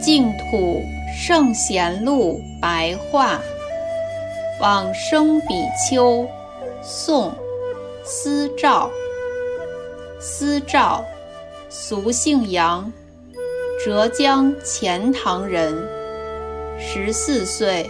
[0.00, 0.80] 净土
[1.14, 3.38] 圣贤录白话，
[4.62, 6.26] 往生比丘，
[6.82, 7.30] 宋，
[8.02, 8.90] 思照，
[10.18, 11.04] 思照，
[11.68, 12.90] 俗姓杨，
[13.84, 15.93] 浙江钱塘人。
[16.78, 17.88] 十四岁，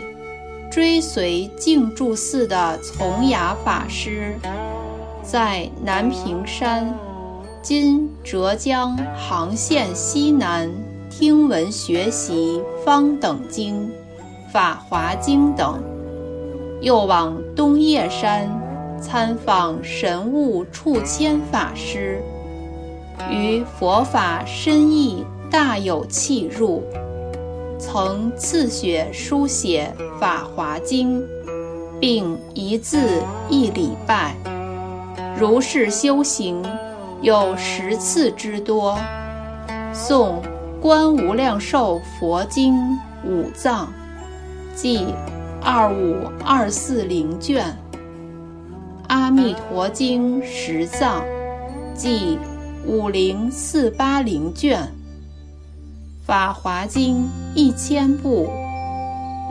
[0.71, 4.35] 追随净住寺的从雅法师，
[5.23, 6.95] 在南屏山
[7.63, 10.71] 今浙江杭县西南。
[11.17, 13.77] 听闻学习《方等经》
[14.53, 15.81] 《法华经》等，
[16.81, 18.51] 又往东叶山
[19.01, 22.21] 参访神物处谦法师，
[23.31, 26.83] 于佛法深意大有契入，
[27.79, 31.21] 曾自学书写《法华经》，
[32.01, 34.35] 并一字一礼拜，
[35.39, 36.65] 如是修行
[37.23, 38.99] 有十次之多。
[39.93, 40.41] 诵。
[40.87, 42.75] 《观无量寿佛经》
[43.27, 43.91] 五藏，
[44.75, 45.07] 即
[45.63, 47.63] 二五二四零卷；
[49.07, 51.25] 《阿弥陀经》十藏，
[51.95, 52.39] 即
[52.87, 54.81] 五零四八零卷；
[56.27, 57.17] 《法华经》
[57.55, 58.49] 一千部；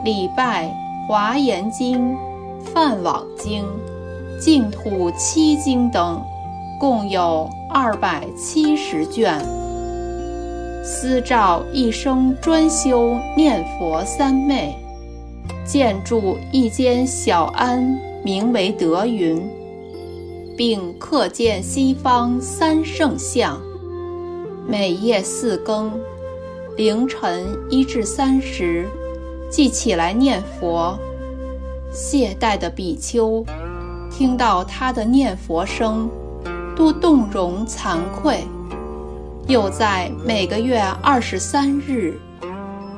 [0.04, 0.66] 礼拜
[1.06, 2.10] 《华严经》
[2.64, 3.62] 《梵网经》
[4.40, 6.20] 《净土七经》等，
[6.80, 9.38] 共有二百七十卷。
[10.82, 14.74] 思照一生专修念佛三昧，
[15.64, 19.40] 建筑一间小庵，名为德云，
[20.56, 23.60] 并刻建西方三圣像。
[24.66, 25.92] 每夜四更，
[26.76, 28.88] 凌晨一至三时，
[29.48, 30.98] 即起来念佛。
[31.92, 33.46] 懈怠的比丘
[34.10, 36.10] 听到他的念佛声，
[36.74, 38.44] 都动容惭愧。
[39.46, 42.18] 又在每个月二十三日，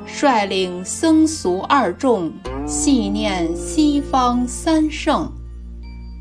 [0.07, 2.33] 率领僧俗二众
[2.67, 5.31] 细念西方三圣，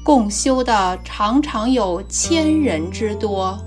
[0.03, 3.57] 共修的常常有千人之多，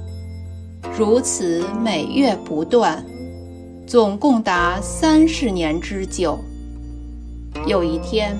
[0.99, 3.03] 如此每月不断，
[3.88, 6.38] 总共达三十年之久。
[7.66, 8.37] 有一天，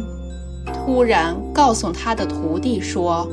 [0.67, 3.27] 突然告诉他的徒弟说：“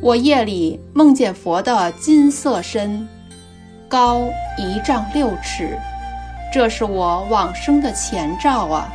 [0.00, 3.06] 我夜里梦见佛的金色身。”
[3.86, 4.22] 高
[4.56, 5.78] 一丈六尺，
[6.50, 8.90] 这是我往生的前兆啊！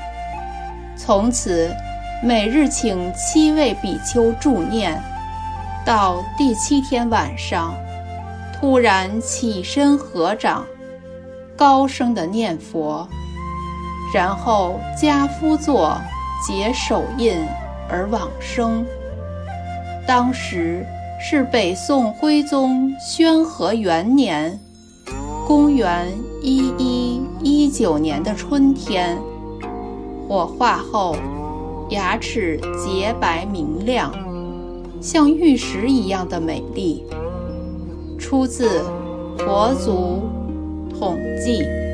[0.97, 1.71] 从此，
[2.23, 4.99] 每日请七位比丘助念，
[5.85, 7.75] 到第七天晚上，
[8.59, 10.65] 突然起身合掌，
[11.61, 13.07] 高声的念佛，
[14.11, 15.95] 然后家夫作，
[16.43, 17.35] 结手印
[17.87, 18.83] 而往生。
[20.07, 20.83] 当时
[21.19, 24.59] 是北宋徽宗宣和元年。
[25.45, 26.11] 公元
[26.41, 29.15] 一一一九年的春天，
[30.27, 31.15] 火化后，
[31.91, 34.11] 牙齿洁白明亮，
[34.99, 37.05] 像玉石一样的美丽。
[38.17, 38.79] 出自
[39.37, 40.23] 《佛祖
[41.01, 41.63] 痛剂。
[41.63, 41.90] 记